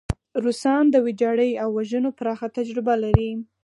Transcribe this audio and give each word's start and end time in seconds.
روسان 0.43 0.83
د 0.89 0.95
ویجاړۍ 1.05 1.51
او 1.63 1.67
وژنو 1.77 2.15
پراخه 2.17 2.47
تجربه 2.57 2.93
لري. 3.03 3.31